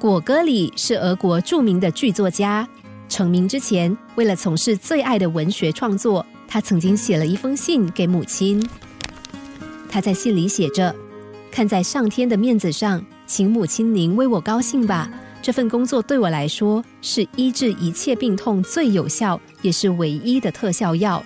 [0.00, 2.66] 果戈里是俄国著名的剧作家。
[3.06, 8.66] 成名之前，为了从事最爱的文学创作，他曾经写了一封信给母亲。
[9.90, 10.96] 他在信里写着
[11.52, 15.10] ：“看在上天的面子上，请母亲您为我高兴吧。
[15.42, 21.22] 这份工作对我来说是医治一切病痛最有效，也是唯一的特效药。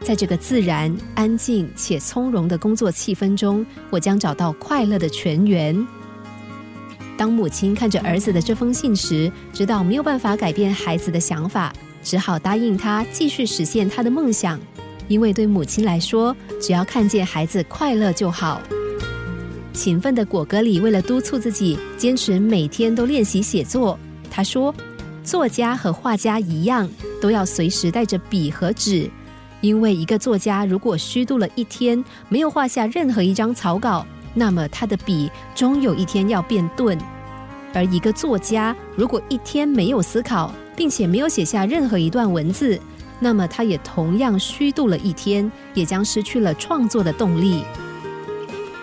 [0.00, 5.86] 在这个自然、安静且从容的工作气氛中，我将找到快乐的泉源。”
[7.16, 11.72] 当母亲看着儿子的这封信时，知道没有办法改变孩子的想法，
[12.02, 14.60] 只好答应他继续实现他的梦想。
[15.08, 18.60] 因为对母亲来说，只要看见孩子快乐就好。
[19.72, 23.98] 勤奋的果戈里为了督促自己坚持每天都练习写作，
[24.30, 24.74] 他说
[25.22, 26.88] ：“作家和画家一样，
[27.20, 29.08] 都要随时带着笔和纸，
[29.60, 34.06] 因为一个作家如果虚度了一天，没有画下任何一张草稿。”
[34.38, 36.96] 那么他的笔终有一天要变钝，
[37.72, 42.78] 而一个作家如果一天没有思考，并且没有写下任何一段文字，
[43.18, 47.64] 那么他也同样虚度了一天，也将失去了创作的动力。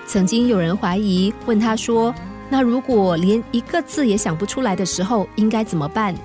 [0.07, 2.13] 曾经有人怀疑，问他说
[2.49, 6.15] ：“那如果连一个字也想不出来的时候，应该怎么办？”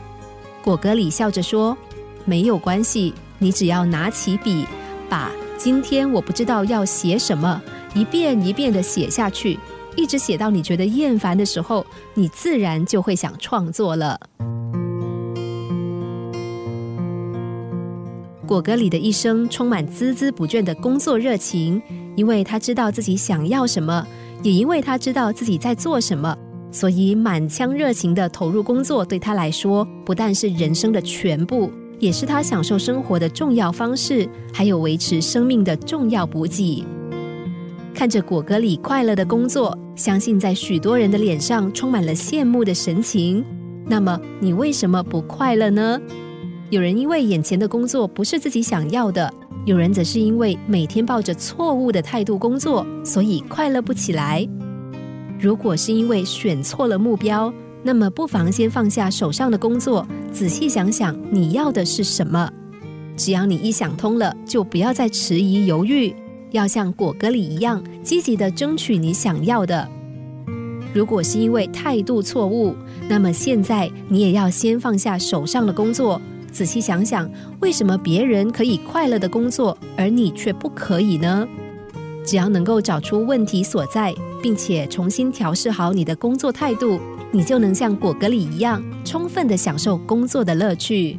[0.64, 1.77] 果戈里笑着说
[2.25, 4.66] ：“没有关系，你只要拿起笔，
[5.06, 7.60] 把今天我不知道要写什么。”
[7.94, 9.58] 一遍一遍的写下去，
[9.97, 14.19] 一直写到你觉得厌烦的时候，你自然就会想创作了。
[18.47, 21.83] 果戈里的一生充满孜孜不倦的工作热情，
[22.16, 24.06] 因为他知道自己想要什么，
[24.42, 26.34] 也因为他知道自己在做什么，
[26.72, 36.86] 所以满腔热情的投入工作，对他来说不但是人生的全部，也是他享受生活的重要方式，还有维持生命的重要补给。
[37.98, 43.44] 看着果戈里快乐的工作，相信在许多人的脸上充满了羡慕的神情。
[43.88, 46.00] 那么，你为什么不快乐呢？
[46.70, 49.28] 有人因为眼前的工作不是自己想要的，
[49.64, 54.48] 有人则是因为每天抱着错误的态度工作，所以快乐不起来。
[55.41, 62.48] 如果是因为选错了目标，那么不妨先放下手上的工作，仔细想想你要的是什么。
[63.16, 66.14] 只要你一想通了，就不要再迟疑犹豫。
[66.50, 69.88] 要像果戈里一样积极的争取你想要的。
[70.94, 72.75] 如果是因为态度错误，
[73.09, 76.20] 那么现在你也要先放下手上的工作，
[76.50, 81.47] 仔细想想，为什么别人可以快乐的工作，而你却不可以呢？
[82.25, 86.98] 只要能够找出问题所在，并且重新调试好你的工作态度，
[87.31, 91.19] 你就能像果戈里一样，充分的享受工作的乐趣。